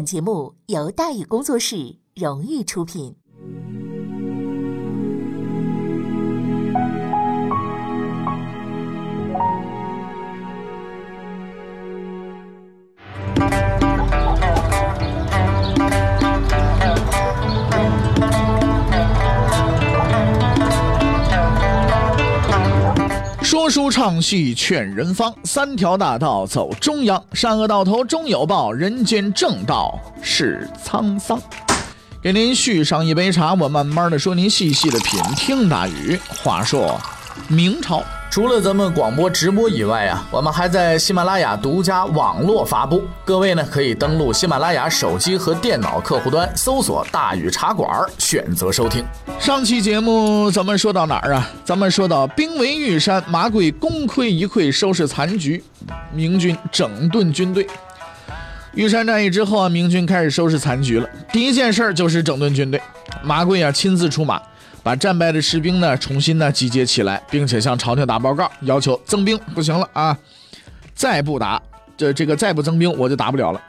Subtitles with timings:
[0.00, 3.19] 本节目由大宇工作室荣誉出品。
[23.50, 31.36] 说书唱戏劝人方，三条大道走中央，善恶到头终有报，人间正道是沧桑。
[32.22, 35.20] 给您续上一杯茶，我慢慢的说，您细细的品。
[35.34, 36.96] 听大禹话说，
[37.48, 38.04] 明朝。
[38.30, 43.02] 除了咱们广播直播以外啊，我们还在喜马拉雅独家网络发布。
[43.24, 49.04] 各位呢，可以登录喜马拉雅手机和电脑客户端，搜索“大禹茶馆”，选择收听。
[49.40, 51.50] 上期节目咱们说到哪儿啊？
[51.64, 55.64] 咱们说到兵围玉山，马贵功亏一篑，收拾残局，
[56.12, 57.66] 明军整顿军队。
[58.74, 61.08] 玉山战役之后啊，明军开始收拾残局了。
[61.32, 62.80] 第一件事儿就是整顿军队，
[63.24, 64.40] 马贵啊亲自出马。
[64.82, 69.38] 把战败的士兵呢重新呢集结起来，并且向朝廷打报告，要求增兵。
[69.54, 70.16] 不行了啊，
[70.94, 71.60] 再不打，
[71.96, 73.60] 这这个再不增兵，我就打不了了。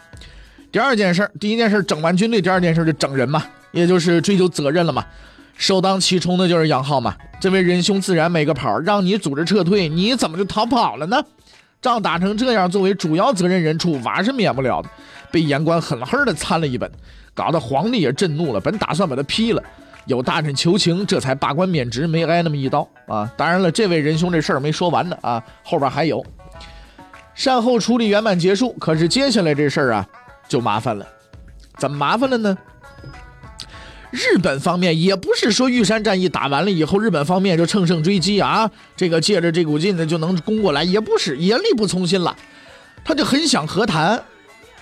[0.72, 5.06] 第二件事，第一件事整完军队，第二件事就整人嘛，也就是追究责任了嘛。
[5.58, 11.22] 首当其冲的就是杨浩嘛，这位仁兄自然没个跑，让你组织撤退，你怎么就逃跑了呢？
[11.82, 14.90] 仗打成这样，作为主要责任人，处罚是免不了的，
[15.30, 16.90] 被言官狠狠的参了一本，
[17.34, 19.62] 搞得皇帝也震怒了，本打算把他批了。
[20.06, 23.32] 有大臣求情，这才罢官免职，没挨那么一刀啊！
[23.38, 26.26] 当然了，这位仁兄这事儿没说完呢啊，后边还有。
[27.34, 30.08] 善后处理圆满结束，可是接下来这事儿啊
[30.48, 31.06] 就麻烦了，
[31.78, 32.58] 怎么麻烦了呢？
[34.10, 42.36] 日本方面也不是说玉山战役打完了以后，日本方面就乘胜追击啊，这个借着这股劲呢就能攻过来，也不是，也力不从心了，
[43.06, 44.22] 他就很想和谈，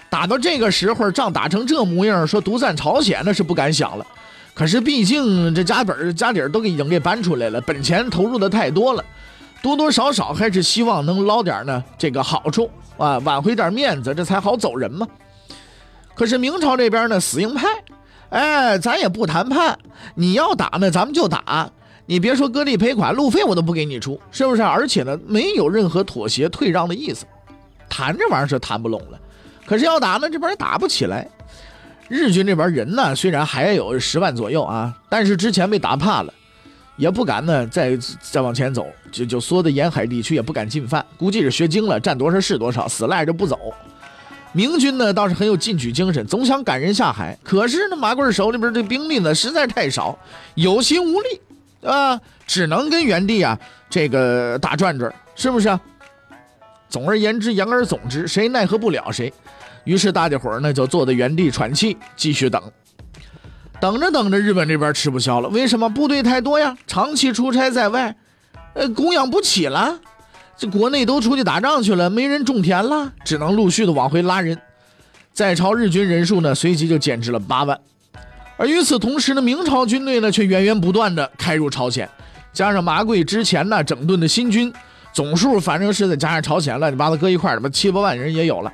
[0.10, 4.08] 打到这个时候，仗打成这模样，说独占朝鲜那是不敢想了。
[4.54, 9.04] 可是毕竟这家本家底儿都已经给搬出来了，本钱投入的太多了，
[9.62, 15.08] 多多少少还是希望能捞点呢这个好处啊，挽回点面子，这才好走人嘛。
[16.14, 17.68] 可是明朝这边呢死硬派，
[18.32, 19.80] 哎，咱也不谈判，
[20.16, 21.70] 你要打呢咱们就打，
[22.06, 24.62] 你别说割地赔款，路费我都不给你出，是不是？
[24.62, 27.26] 而且呢没有任何妥协退让的意思，
[27.88, 29.18] 谈这玩意儿是谈不拢了。
[29.66, 31.26] 可是要打呢这边也打不起来。
[32.10, 36.34] 日军这边人呢，虽然还有十万左右啊，但是之前被打怕了，
[36.98, 43.58] 也不敢呢再再往前走，就就缩在沿海地区，也不敢进犯，估计是学精了，占多少是多少，死赖着不走。
[44.52, 50.18] 明军呢倒是很有进取精神，总想赶人下海，可是呢马贵手里边这兵力呢实在太少，
[50.56, 53.56] 有心无力，啊，只能跟原地啊
[53.88, 55.80] 这个打转转，是不是？
[56.90, 59.32] 总而言之，言而总之，谁奈何不了谁。
[59.84, 62.62] 于是大家伙儿呢就坐在原地喘气，继续等。
[63.80, 65.48] 等着等着，日本这边吃不消了。
[65.50, 66.78] 为什么部队太多呀？
[66.86, 68.16] 长期出差在外，
[68.74, 69.98] 呃，供养不起了。
[70.58, 74.60] 这国内都出去打仗去了，没人种田了，只能陆续的往回拉人。
[75.32, 77.80] 在朝日军人数呢，随即就减至了八万。
[78.58, 82.10] 而与此同时呢，明朝军队呢却源源不断的开入朝鲜，
[82.52, 84.74] 加上马贵之前呢整顿的新军，
[85.14, 88.74] 总数反正是再加上朝鲜乱七八糟搁一块儿，他妈七八万人也有了。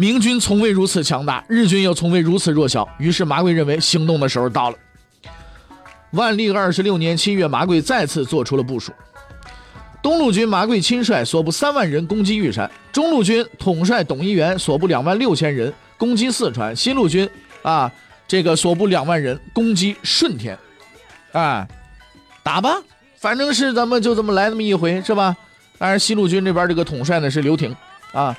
[0.00, 2.88] 明军从未如此强大，日军又从未如此弱小。
[2.98, 4.76] 于是马贵认为行动的时候到了。
[6.12, 8.94] 万历二十六年七月，马贵再次做出了部署。
[10.02, 17.28] 东路军马贵亲率所部三万人攻击玉山，中路军统帅董一元所部两万六千人攻击四川，西路军
[17.60, 17.92] 啊
[18.26, 20.58] 这个所部两万人攻击顺天。
[21.32, 21.68] 啊，
[22.42, 22.82] 打吧，
[23.18, 25.36] 反正是咱们就这么来那么一回，是吧？
[25.76, 27.76] 当然，西路军这边这个统帅呢是刘廷
[28.12, 28.34] 啊。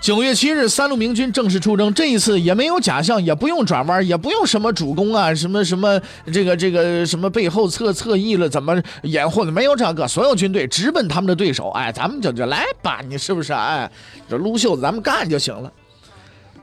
[0.00, 1.92] 九月七日，三路明军正式出征。
[1.92, 6.00] 这一次也没有假象，也不用转弯，也不用什么主攻啊，什么什么
[6.32, 9.50] 这个这个什么背后侧侧翼了，怎么掩护的？
[9.50, 11.70] 没有这个，所有军队直奔他们的对手。
[11.70, 13.52] 哎，咱们就就来吧，你是不是？
[13.52, 13.90] 哎，
[14.30, 15.70] 这撸袖子，咱们干就行了。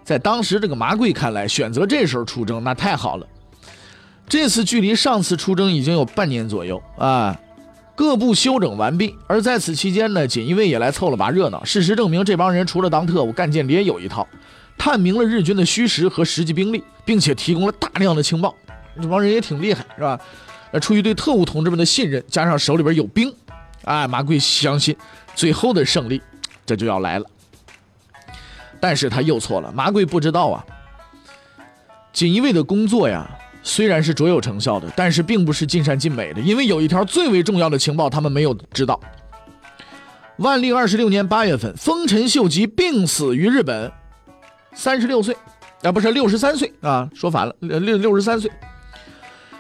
[0.04, 3.28] 在当时这个麻贵看来，选择这时候出征那太好了。
[4.28, 7.38] 这次距离上次出征已经有半年左右啊。
[7.96, 11.64] 各部休整完毕，而在此期间呢，锦衣卫也来凑了把热闹。
[11.64, 14.28] 事实证明，这帮人除了当特务、干间谍有一套，
[14.78, 18.54] 探明了日军的虚实和实际兵力，并且提供了大量的情报。
[19.02, 20.20] 这帮人也挺厉害，是吧？
[20.72, 23.34] 那出于对特务同志们的信任，加上手里边有兵，
[23.86, 24.94] 哎，马贵相信
[25.34, 26.22] 最后的胜利
[26.66, 27.26] 这就要来了。
[28.82, 30.66] 但是他又错了，马贵不知道啊，
[32.12, 33.26] 锦衣卫的工作呀。
[33.68, 38.98] 虽然是卓有成效的，但是并不是尽善尽美的，因为有一条最为重要的情报他们没有知道。
[40.38, 43.92] 万历二十六年八月份，丰臣秀吉病死于日本，
[44.74, 45.36] 三十六岁，
[45.82, 48.52] 啊，不是六十三岁啊，说反了，六六十三岁。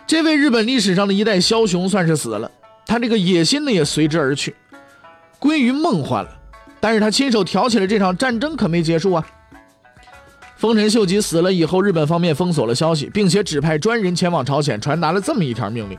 [0.06, 2.52] 这位日本历史上的一代枭雄算是死了，
[2.86, 4.56] 他这个野心呢也随之而去，
[5.40, 6.30] 归于梦幻了。
[6.80, 9.26] 但是他亲手挑起了这场战争可没结束啊。
[10.58, 15.98] 丰臣秀吉死了以后，日本方面封锁了消息，并且指派专人前往朝鲜传达了这么一条命令：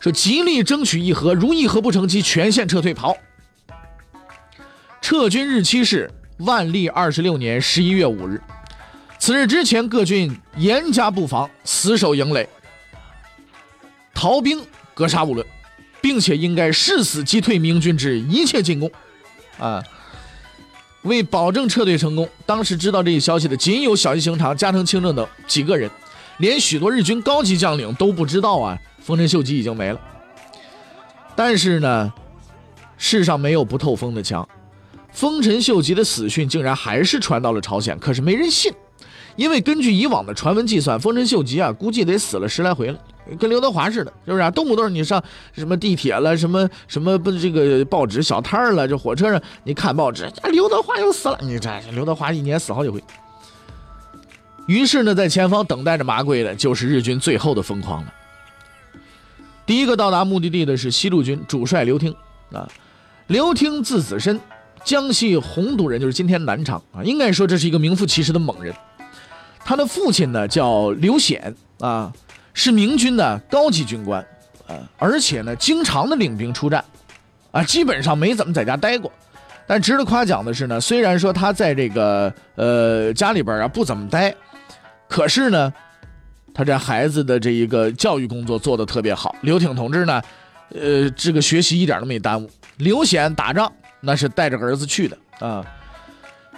[0.00, 3.16] 说极力争取议和，如议和不成，即全线撤退，跑。
[5.00, 8.40] 撤军日期是万历二十六年十一月五日。
[9.18, 12.48] 此日之前，各军严加布防，死守营垒。
[14.12, 14.60] 逃兵
[14.92, 15.46] 格杀勿论，
[16.00, 18.90] 并且应该誓死击退明军之一切进攻，
[19.58, 19.82] 啊！
[21.02, 25.90] 为保证撤退成功，当时知道这一消息的仅有小西行长、加藤清正等几个人，
[26.38, 28.78] 连许多日军高级将领都不知道啊！
[29.00, 30.00] 丰臣秀吉已经没了。
[31.34, 32.12] 但是呢，
[32.96, 34.48] 世上没有不透风的墙，
[35.12, 38.72] 丰臣秀吉的死讯竟然还是传到了朝鲜，可是没人信，
[39.34, 42.98] 因为根据以往的传闻计算，丰臣秀吉啊，估计得死了十来回了。
[43.38, 44.50] 跟刘德华似的，是不是啊？
[44.50, 45.22] 动不动你上
[45.52, 51.38] 什么地铁了，什么什么不这个报纸小摊儿了，这火车上你看报纸，刘德华又死了。
[51.40, 53.02] 你这刘德华一年死好几回。
[54.66, 58.12] 于是呢，在前方等待着马贵的就是日军最后的疯狂了。
[59.64, 62.14] 第一个到达目的地的是西路军主帅刘听
[62.52, 62.68] 啊，
[63.28, 64.40] 刘听字子申，
[64.84, 67.02] 江西洪都人，就是今天南昌啊。
[67.04, 68.74] 应该说这是一个名副其实的猛人。
[69.64, 72.12] 他的父亲呢叫刘显啊。
[72.54, 74.24] 是明军的高级军官，
[74.66, 76.84] 呃，而且呢，经常的领兵出战，
[77.50, 79.10] 啊，基本上没怎么在家待过。
[79.66, 84.34] 但值得夸奖的是呢，虽然说他在这个呃家里边啊不怎么待，
[85.08, 85.72] 可是呢，
[86.52, 89.34] 他这孩子的这一个教育工作做得特别好。
[89.40, 90.20] 刘挺同志呢，
[90.74, 92.50] 呃，这个学习一点都没耽误。
[92.78, 95.64] 刘显打仗那是带着儿子去的啊，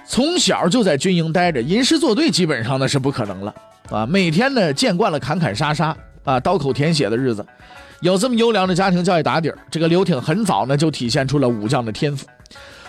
[0.07, 3.55] 从小就在军营待着，吟诗作对基本上那是不可能了。
[3.91, 7.45] 啊，每天呢见惯了砍砍杀杀啊，刀口舔血的日子，
[8.01, 12.27] 有这么优良的家庭教育打底儿，这个刘挺很早呢就体现出了武将的天赋，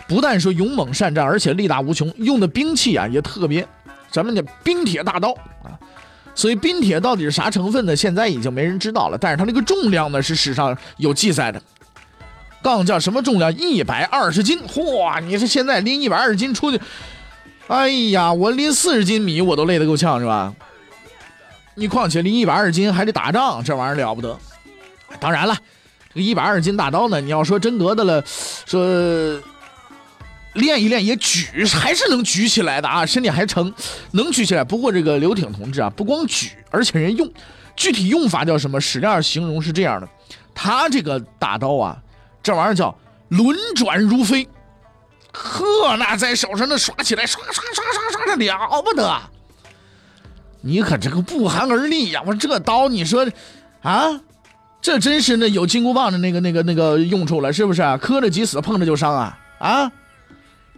[0.08, 3.68] 不但说勇猛善战，而且力大无穷，用的兵器啊也特别，
[4.12, 4.42] 什么呢？
[4.64, 5.32] 冰铁大刀
[5.64, 5.78] 啊。
[6.34, 7.96] 所以冰铁到底是啥成分呢？
[7.96, 11.62] 现在已经没人知道了，但是它那个重量呢是史上有记载的，
[12.62, 13.54] 杠叫什么重量？
[13.58, 14.60] 一百二十斤！
[14.68, 16.80] 嚯，你说现在拎一百二十斤出去，
[17.68, 20.54] 哎呀，我拎四十斤米我都累得够呛，是吧？
[21.76, 24.38] 你况且离一百二十斤还得打仗，这玩意儿了不得。
[25.20, 25.56] 当然了，
[26.10, 28.24] 这个一百二十斤大刀呢，你要说真得的了，
[28.66, 29.40] 说
[30.54, 33.74] 练一练也举还是能举起来的啊，身体还成，
[34.12, 34.64] 能举起来。
[34.64, 37.30] 不过这个刘挺同志啊，不光举，而且人用，
[37.76, 38.80] 具体用法叫什么？
[38.80, 40.08] 史料形容是这样的：
[40.54, 41.98] 他这个大刀啊，
[42.42, 42.98] 这玩意儿叫
[43.28, 44.48] 轮转如飞，
[45.34, 49.22] 呵，那在手上那刷起来，刷刷刷刷刷的了不得。
[50.68, 52.24] 你可这个不寒而栗呀！
[52.26, 53.24] 我这刀，你说，
[53.84, 54.20] 啊，
[54.82, 57.84] 这真是那有金箍棒的那个、那个、那个用处了，是不是？
[58.00, 59.38] 磕着即死，碰着就伤啊！
[59.60, 59.92] 啊，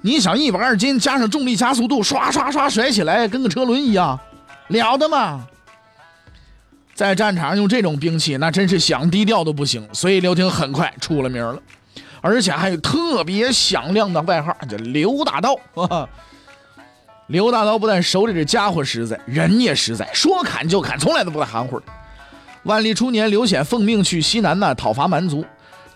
[0.02, 4.20] 你想一百二斤加上重力加速度，刷刷刷甩起来，跟个车轮一样，
[4.68, 5.48] 了得吗？
[6.94, 9.88] 在战场上用这种兵器，那真是想低调都不行。
[9.94, 11.58] 所以刘婷很快出了名了，
[12.20, 15.58] 而且还有特别响亮的外号，叫刘大刀。
[17.28, 21.86] 刘大刀不但手里这家伙实在，人也实在，说砍就砍，从来都不带含糊的。
[22.64, 25.46] 万历初年，刘显奉命去西南呢讨伐蛮族，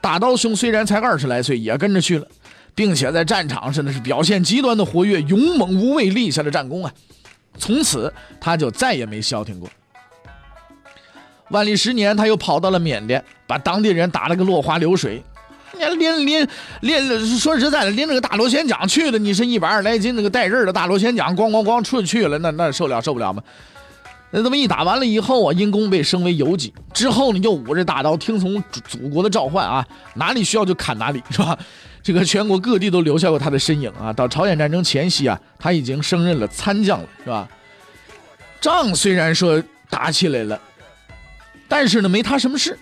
[0.01, 2.27] 大刀兄虽然才二十来岁，也跟着去了，
[2.75, 6.93] 并且在战场上那是表现极端的活跃，勇猛无畏，立下了战功啊！
[7.57, 9.69] 从此他就再也没消停过。
[11.49, 15.23] 万历十年，他又跑到了缅甸，把当地人打了个落花流水。
[15.89, 16.47] 连连
[16.81, 23.41] 连说实在的，连那个大螺旋桨去的，你是一百二十来斤那个带刃的大螺旋桨，咣咣咣出去了，那那受了受不了吗？
[24.33, 31.57] 那这么一打完了以后啊，因功被升为游击，之后呢又舞着大刀，听从祖国的召唤啊，哪里需要就砍哪里，是吧？
[32.01, 34.13] 这个全国各地都留下过他的身影啊。
[34.13, 37.47] 到朝鲜战争前夕啊，他已经升任了参将了，是吧？
[38.61, 40.57] 仗虽然说打起来了，
[41.67, 42.79] 但是呢没他什么事。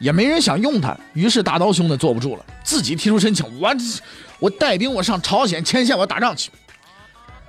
[0.00, 3.70] 也没人想用他，于是大刀兄呢坐不住了，自己提出申请，我
[4.40, 6.50] 我带兵我上朝鲜前线我打仗去。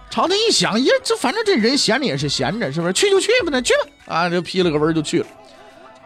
[0.09, 2.93] 朝廷一想，耶这反正这人闲着也是闲着，是不是？
[2.93, 3.73] 去就去吧，那去
[4.05, 5.27] 吧，啊，就批了个文就去了。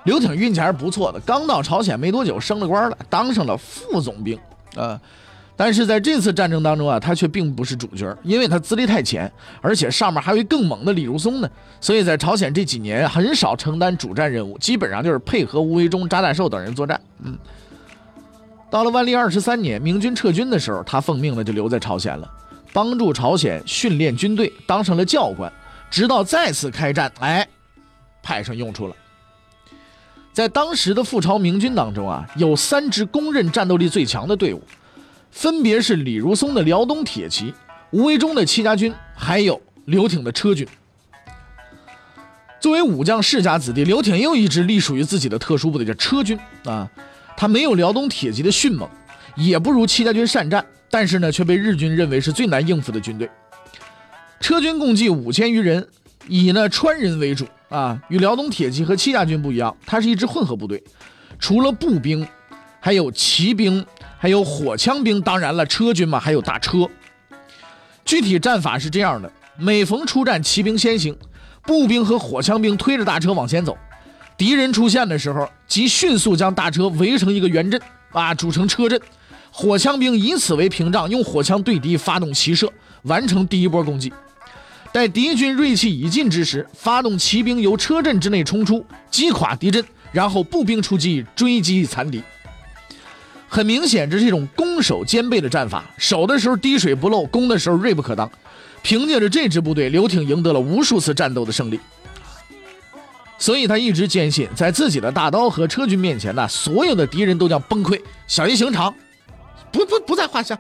[0.03, 4.39] 刘挺运气还是不错的，刚到朝鲜没多久升了官了，当上了副总兵，
[4.75, 5.01] 啊。
[5.57, 9.31] 但是在这次战争当中啊，他却并不是主角，因为他资历太浅，
[9.61, 16.99] 而且上面还有更猛的李如松呢，所以在朝鲜这几年很少承担主战任务，基本上就是配合吴维忠、扎大寿等人作战。
[17.23, 17.37] 嗯，
[18.69, 22.29] 到了万历二十三年，明军撤军的时候，他奉命呢就留在朝鲜了，
[22.73, 25.49] 帮助朝鲜训练军队，当上了教官，
[25.89, 27.47] 直到再次开战，哎，
[28.21, 28.95] 派上用处了。
[30.33, 34.61] 在当时的覆巢明军当中啊，有三支公认战斗力最强的队伍，
[35.35, 37.53] 分别是李如松的辽东铁骑、
[37.91, 40.65] 吴维忠的戚家军，还有刘挺的车军。
[42.61, 46.89] 作为武将世家子弟，刘挺也有一支隶属于自己的特殊部队，叫车军啊。
[47.35, 48.89] 他没有辽东铁骑的迅猛，
[49.35, 53.29] 也不如戚家军善战，但是呢，却被日军认为是最难应付的军队。
[54.39, 55.85] 车军共计五千余人，
[56.29, 58.01] 以呢川人为主啊。
[58.07, 60.81] 与辽东铁骑和戚家军不一样，它是一支混合部队，
[61.37, 62.25] 除了步兵，
[62.79, 63.85] 还有骑兵，
[64.25, 65.21] 还有火枪兵。
[65.21, 66.89] 当然了，车军嘛，还有大车。
[68.03, 71.15] 具体战法是这样的：每逢出战，骑兵先行，
[71.61, 73.77] 步兵和火枪兵推着大车往前走。
[74.35, 77.79] 敌人出现的时候，即迅速将大车围成一个圆阵，
[78.13, 78.99] 啊，组成车阵。
[79.51, 82.67] 火枪兵以此为屏障，用火枪对敌发动齐射，
[83.03, 84.11] 完成第一波攻击。
[84.91, 92.23] 待敌军锐气已尽之时，发动骑兵由车阵之内冲出，击垮敌阵，然后步兵出击追击残敌。
[93.55, 95.85] 很明显，这是一种攻守兼备的战法。
[95.97, 98.29] 守的时候滴水不漏，攻的时候锐不可当。
[98.83, 101.79] 凭借着这支部队，刘挺赢得了无数次战斗的胜利。
[103.37, 107.97] 所以他一直坚信，在自己的大刀和车军面前呢，所有的敌人都将崩溃，
[108.27, 108.93] 小叶行长，
[109.71, 110.59] 不不不在话下。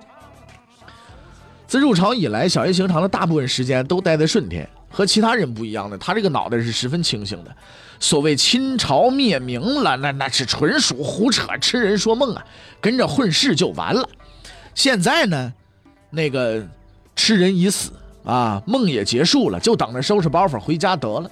[1.67, 7.53] 自入朝以来，小叶行长的大部分时间都待在顺天，和其他人不一样的，他这个脑袋是十分清醒的。
[7.99, 12.45] 所谓清朝灭明了，那那是纯属胡扯，痴人说梦啊，
[12.79, 14.07] 跟着混世就完了。
[14.73, 15.53] 现在呢，
[16.09, 16.65] 那个
[17.13, 17.91] 痴人已死
[18.23, 21.29] 啊，梦也结束了，就等着收拾包袱回家得了。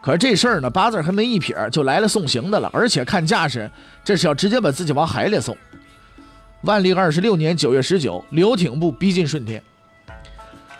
[0.00, 2.68] 可是这事儿呢，八字还没一撇，就来了送行的了。
[2.72, 3.70] 而且看架势，
[4.02, 5.56] 这是要直接把自己往海里送。
[6.62, 9.62] 万历二十六年九月十九，刘挺部逼近顺天。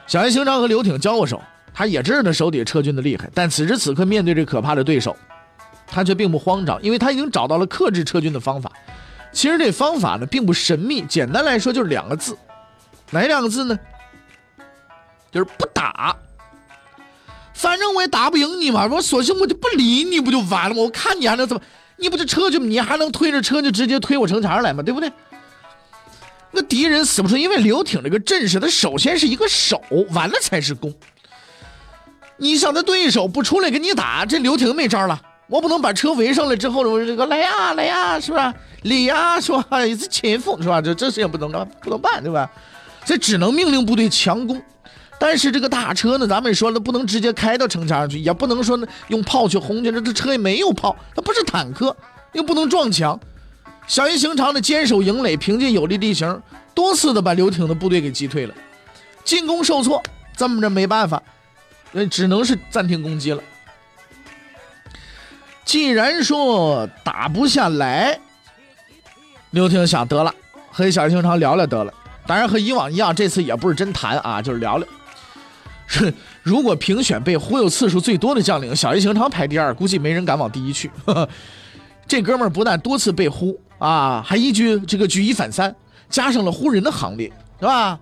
[0.09, 1.41] 小叶行长和刘挺交过手，
[1.75, 3.31] 他也知道他手底下车军的厉害。
[3.35, 5.17] 但此时此刻面对这可怕的对手，
[5.87, 8.71] 他却并不慌张，因为他已经找到了克制车军的方法。
[9.33, 12.37] 其实这方法呢，并不神秘，简单来说就是两个字，
[13.11, 13.79] 哪两个字呢？
[15.31, 16.15] 就是不打。
[17.55, 20.83] 反正我也打不赢你嘛，我索性我就不理你，不就完了吗？
[20.83, 21.63] 我看你还能怎么？
[21.97, 24.83] 你不就车就你还能推着车就直接推我城墙来吗？
[24.83, 25.11] 对不对？
[26.51, 30.93] 那敌人死不出，因为刘挺这个阵势，他首先是一个守，完了才是攻。
[32.43, 35.23] 你想他对手不出来跟你打，这刘挺没招了。
[35.47, 38.53] 我不能把车围上来之后，我这个来呀来呀，是吧？
[38.83, 39.87] 李呀，是吧？
[39.87, 40.83] 一次前锋，是吧？
[40.83, 42.51] 这这事情不能干，不能办，对吧？
[43.05, 44.61] 这只能命令部队强攻。
[45.21, 51.97] 但是这个大车呢，咱们也说了，不能直接开到城墙上去，也不能说呢用炮去轰去，这这车也没有炮，它不是坦克，
[52.33, 53.21] 又不能撞墙。
[53.87, 56.43] 小叶行长的坚守营垒，凭借有利地形，
[56.75, 58.55] 多次的把刘挺的部队给击退了，
[59.23, 60.03] 进攻受挫，
[60.37, 61.23] 这么着没办法，
[61.93, 63.43] 那只能是暂停攻击了。
[65.65, 68.19] 既然说打不下来，
[69.51, 70.35] 刘婷想得了，
[70.71, 71.93] 和小叶行长聊聊得了。
[72.27, 74.89] 当然和以往一样，这次也不是真谈啊，就是聊聊。
[75.87, 80.91] 是，如果评选被忽悠次数最多的将领，小叶行长排第二，估计没人敢往第一去。
[82.09, 85.75] 这哥们儿不但多次被忽啊，还一举这个举一反三，
[86.09, 87.31] 加上了忽人的行列，
[87.61, 87.99] 是吧？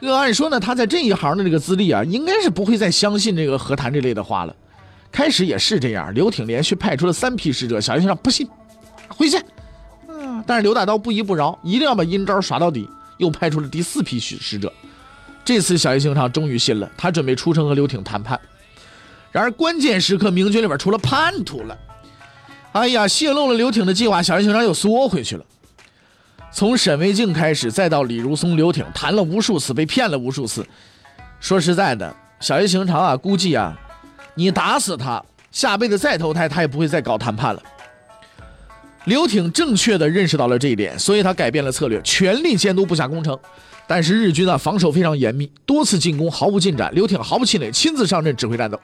[0.00, 4.56] 这个按说呢，他在这一行的这个资历啊，应该是不会再相信这个和谈这类的话了。
[5.12, 8.48] 开始也是这样，刘挺连续派出了三批使者，小叶行长不信，
[9.08, 9.38] 回去。
[10.08, 12.88] 嗯，但是刘大刀不依不饶，一定要把阴招耍到底，
[13.18, 14.72] 又派出了第四批使使者。
[15.44, 18.40] 这次小叶行长终于信了，他准备出城和刘挺谈判。
[19.32, 21.76] 然而关键时刻，明军里边出了叛徒了。
[22.72, 25.44] 哎呀，泄露了刘挺的计划，小叶行长又缩回去了。
[26.52, 30.66] 从沈维静开始，再到李如松、刘挺，谈了无数次，被骗了无数次。
[31.38, 33.76] 说实在的，小叶行长啊，估计啊，
[34.34, 37.62] 你打死他，下辈子再投胎，他也不会再搞谈判了。
[39.04, 43.38] 刘挺正确的认识到了这一点，所以他改变了策略，全力监督部下攻城。
[43.86, 46.94] 但是日军啊，防守非常严密，多次进攻毫无进展。
[46.94, 48.78] 刘挺毫不气馁，亲自上阵指挥战斗。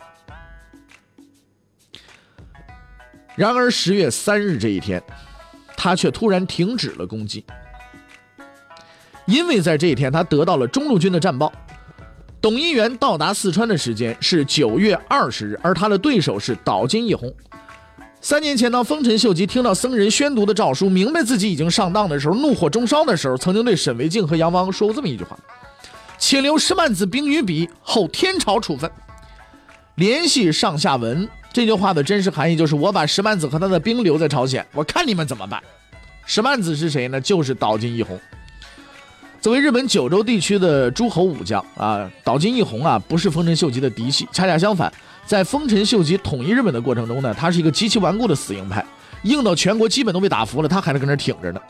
[3.34, 5.02] 然而十月三日这一天，
[5.76, 7.44] 他却突然停止了攻击，
[9.26, 11.52] 因为在这一天，他得到了中路军的战报：
[12.40, 17.32] 董一元到达四川的时间是九月二十日，而他的对手是岛津义弘。
[18.20, 25.38] 三年前，当丰臣秀吉听到僧人宣读的诏书，明白自己已经上当的时候，怒火中烧的时候，曾经对沈维敬和杨汪说过这么一句话
[26.18, 28.90] ：“且留十万子兵于彼，后天朝处分。”
[29.96, 35.62] 联系上下文，这句话的真实含义就是：我把石曼子和他的兵留在朝鲜，我看你们怎么办。
[36.26, 37.20] 石曼子是谁呢？
[37.20, 38.18] 就是岛津义弘。
[39.40, 44.92] 作为日本九州地区的诸侯武将啊，岛津义弘啊，不是丰臣秀吉的嫡系，恰恰相反，
[45.24, 48.84] 在丰臣秀吉统一日本的过程中呢，他是一个极其顽固的死硬派，
[49.22, 51.60] 硬到全国基本都被打服了，他还在跟那挺着呢。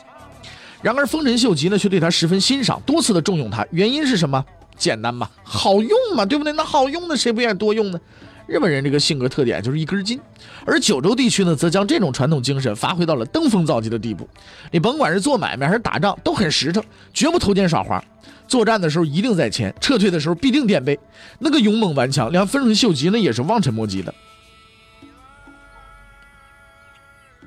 [0.81, 4.43] 然而丰臣秀吉呢，却对他十分欣赏，多次的重用他，原因是什么？
[4.75, 6.53] 简单嘛，好用嘛，对不对？
[6.53, 7.99] 那好用的谁不愿意多用呢？
[8.47, 10.19] 日本人这个性格特点就是一根筋，
[10.65, 14.27] 而九州地区呢，则将这种传统精神发挥到了登峰造极的地步。
[14.71, 16.81] 你甭管是做买卖还是打仗，都很实诚，
[17.13, 18.01] 绝不偷奸耍滑。
[18.47, 20.97] 作战的时候一定在前，撤退的时候必定垫背，
[21.39, 24.13] 那个勇猛顽强，连丰臣秀吉呢也是望尘莫及的。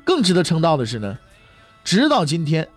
[0.04, 1.18] 更值得称道的是呢，
[1.82, 2.68] 直到今天，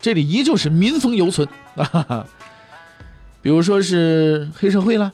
[0.00, 1.46] 这里依旧是民风犹存
[1.76, 2.26] 啊。
[3.40, 5.12] 比如说是黑社会了，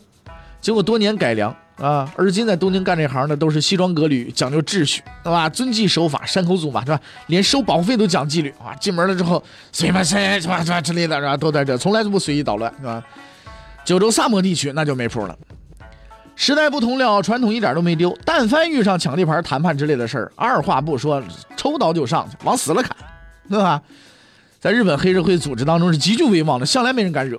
[0.62, 5.46] 经过多年改良啊，而今在东京干这行的都是西装革履，讲究秩序，对吧？
[5.48, 6.98] 遵纪守法，山口组嘛，是吧？
[7.26, 8.74] 连收保护费都讲纪律啊！
[8.80, 9.42] 进门了之后，
[9.72, 11.36] 随便谁什么什么之类的，是吧？
[11.36, 13.04] 都在这，从来都不随意捣乱，是吧？
[13.84, 15.36] 九州萨摩地区那就没谱了。
[16.34, 18.16] 时代不同了，传统一点都没丢。
[18.24, 21.22] 但凡遇上抢地盘、谈判之类的事儿，二话不说，
[21.56, 22.96] 抽刀就上去，往死了砍，
[23.50, 23.82] 对吧？
[24.58, 27.38] 在日本黑社会组织当中是极具威望的，向来没人敢惹。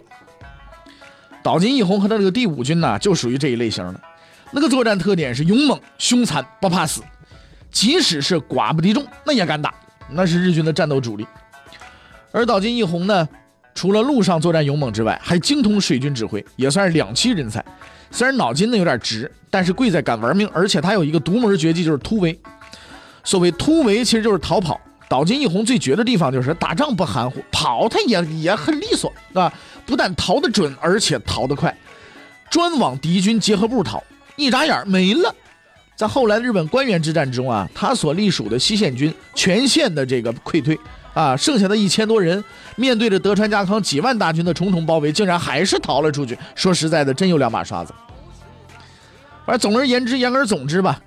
[1.42, 4.02] 岛津义弘和他这个第五军呢，就属于这一类型的。
[4.52, 7.02] 那个作战特点是勇猛、凶残、不怕死，
[7.72, 9.74] 即使是寡不敌众，那也敢打，
[10.10, 11.28] 那是日军的战斗主力。
[12.32, 13.28] 而岛津义弘呢，
[13.76, 17.64] 除了陆上作战勇猛之外，还精通水军指挥，也算是两栖人才。
[18.10, 22.40] 虽然脑筋呢有点直，但是贵在敢玩命，而且他有一个独门绝技，就是突围。
[23.24, 24.80] 所谓突围，其实就是逃跑。
[25.10, 29.54] 岛津义弘最绝的地方就是打仗不含糊，跑他也也很利索，对吧？
[29.86, 31.74] 不但逃得准，而且逃得快，
[32.50, 34.04] 专往敌军结合部逃，
[34.38, 35.36] 一眨眼没了。
[35.98, 40.80] 在后来日本官员之战中啊，他所隶属的西线军全线的这个溃退
[41.14, 42.42] 啊，剩下的一千多人
[42.76, 46.38] 面对着德川家康几万大军的重重包围，竟然还是逃了出去。
[46.54, 47.92] 说实在的，真有两把刷子。
[49.46, 51.02] 而总而言之，言而总之吧。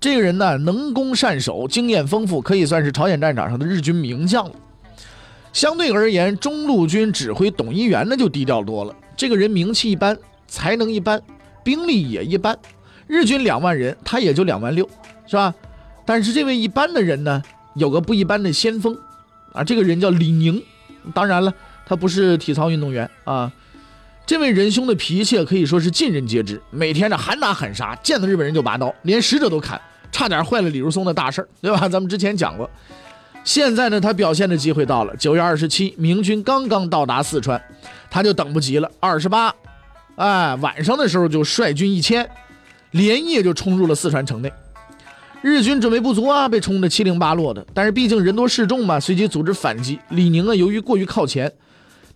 [0.00, 4.54] 这个人呢，能攻善守，经验丰富，可以算是朝鲜战场上的日军名将了。
[5.52, 8.94] 相对而言，中路军指挥董一元呢就低调多了。
[9.14, 10.16] 这个人名气一般，
[10.46, 11.20] 才能一般，
[11.70, 12.58] 兵力也一般。
[13.06, 14.88] 日军两万人，他也就两万六，
[15.24, 15.54] 是吧？
[16.04, 17.40] 但是这位一般的人呢，
[17.76, 18.98] 有个不一般的先锋
[19.52, 20.60] 啊，这个人叫李宁。
[21.14, 21.54] 当然了，
[21.86, 23.52] 他不是体操运动员啊。
[24.26, 29.80] 这位仁兄的脾气可以说是尽人皆知，每天呢喊打喊杀，见到日本人就拔刀，连使者都砍。
[30.10, 31.88] 差点坏了李如松的大事儿对吧？
[31.88, 32.68] 咱们之前讲过。
[33.44, 35.14] 现在呢，他表现的机会到了。
[35.16, 37.62] 九月二十七，明军刚刚到达四川，
[38.10, 38.90] 他就等不及了。
[38.98, 39.54] 二十八，
[40.20, 42.28] 哎，晚上的时候就率军一千，
[42.90, 44.52] 连夜就冲入了四川城内。
[45.40, 47.66] 日军准备不足啊，被冲得七零八落的。
[47.72, 49.98] 但是毕竟人多势众嘛，随即组织反击。
[50.10, 51.50] 李宁啊，由于过于靠前，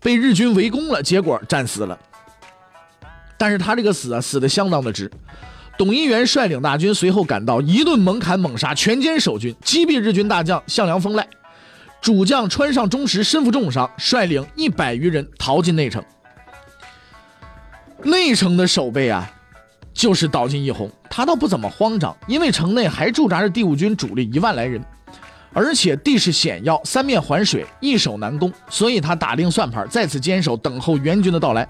[0.01, 1.99] 被日军围攻了，结果战死了。
[3.39, 5.11] 但是他这个死啊，死的相当的值。
[5.79, 11.27] 董一元率领大军随后赶到，一顿猛砍猛杀，全歼守军，击毙日军大将项梁风赖。
[12.03, 16.05] 主将川上忠实身负重伤，率领一百余人逃进内城。
[18.05, 19.31] 内城的守备啊，
[19.95, 24.85] 就是岛津义弘，他倒不怎么慌张，因为城内还驻扎着第五军主力一万来人，
[25.53, 31.67] 而且地势险要，三面环水，易守难攻，所以他打定算盘，在此坚守，等候援军的到来。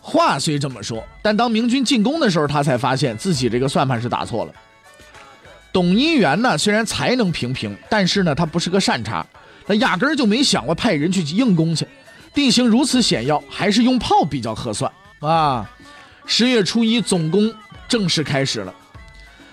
[0.00, 4.52] 话虽这么说，但当明军进攻的时候，他才发现自己这个算盘是打错了。
[5.72, 9.24] 董一元呢，虽然才能平平，但是呢，他不是个善茬，
[9.66, 11.86] 他压根儿就没想过派人去硬攻去。
[12.34, 14.90] 地形如此险要，还是用炮比较合算
[15.28, 15.70] 啊。
[16.26, 17.52] 十月初一，总攻
[17.88, 18.72] 正式开始了。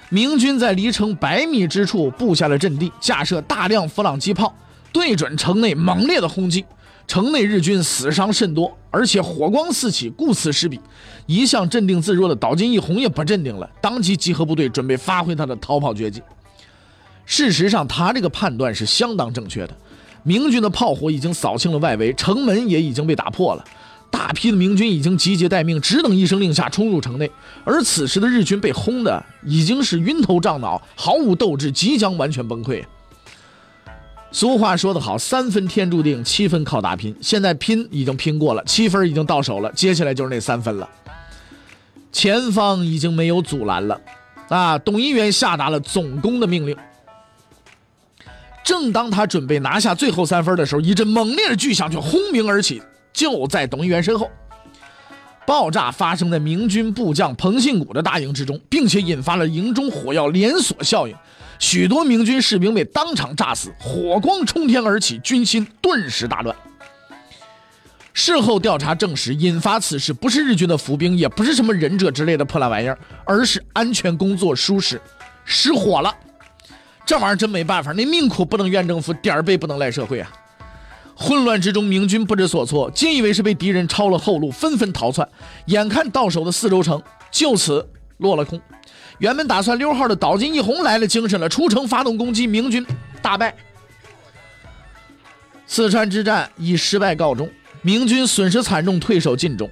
[0.10, 4.54] 明军在离城百米之处布下了阵地，架设大量弗朗机炮，
[4.92, 6.66] 对准城内猛烈的轰击。
[7.08, 10.80] 城内日军死伤甚多，而且火光四起，顾此失彼。
[11.26, 16.22] 一向镇定自若的岛津义弘也不镇定了，当即集合部队，准备发挥他的逃跑绝技。
[17.26, 19.76] 事实上，他这个判断是相当正确的。
[20.22, 23.66] 明军的炮火已经扫清了外围，城门也已经被打破了，
[24.12, 27.30] 大批的明军已经集结待命，只等一声令下冲入城内。
[27.64, 32.84] 而此时的日军被轰的已经是晕头胀脑，毫无斗志，即将完全崩溃。
[34.32, 37.16] 俗话说得好，三分天注定，七分靠打拼。
[37.22, 40.88] 现在拼已经拼过了，七分已经到手了，接下来就是那三分了。
[42.12, 44.00] 前方已经没有阻拦了，
[44.50, 44.78] 啊！
[44.78, 46.76] 董一元下达了总攻的命令。
[48.64, 52.82] 正当他准备拿下最后三分的时候，一阵猛烈的巨响却轰鸣而起，
[53.14, 54.30] 就在董一元身后。
[55.46, 61.16] 爆炸发生在明军部将彭信谷的大营之中，并且引发了营中火药连锁效应。
[61.58, 66.56] 许多明军士兵被当场炸死，火光冲天而起，军心顿时大乱。
[68.14, 75.02] 事后调查证实，引发此事不是日军的伏兵，也不是什么忍者之类的破烂玩意儿，而是安全工作疏失，
[75.46, 76.16] 失火了。
[77.06, 80.32] 这玩意儿真没办法，那命苦不能怨政府，点儿背不能赖社会啊！
[81.22, 85.28] 混乱之中，明军不知所措，尽以为是被敌人抄了后路，纷纷逃窜。
[85.66, 87.86] 眼看到手的四周城就此
[88.20, 88.60] 落了空。
[89.18, 92.86] 原本打算溜号的岛津义弘来了精神了，出城发动攻击，明军
[93.22, 93.54] 大败。
[95.68, 97.50] 四川之战以失败告终，
[97.82, 99.70] 明军损失惨重，退守晋中。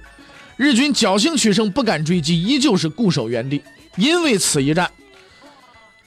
[0.58, 3.62] 日军侥幸取胜，不敢追击，依旧是固守原地。
[3.96, 4.90] 因为此一战，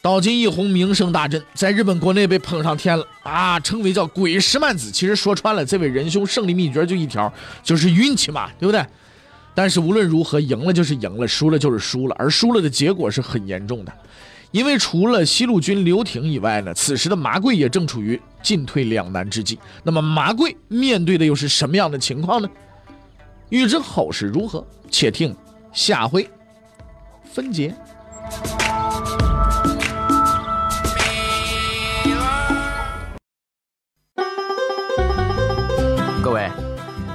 [0.01, 4.89] 岛津义弘名声大振，在日本国内被捧上天了啊，称为叫“鬼石曼子”。
[4.91, 8.83] 其实说穿了，这位仁兄胜利秘诀就一条，就是运气嘛，对不对？
[9.53, 13.93] 但是无论如何，赢了就是赢了，输了就是输了，而输了的结果是很严重的。
[14.49, 19.59] 因为除了西路军刘挺以外呢，此时的麻贵也正处于进退两难之际。
[19.83, 22.49] 那么麻贵面对的又是什么样的情况呢？
[23.49, 25.35] 欲知后事如何，且听
[25.71, 26.27] 下回
[27.31, 27.75] 分解。